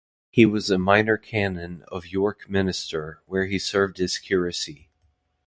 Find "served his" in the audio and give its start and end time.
3.59-4.17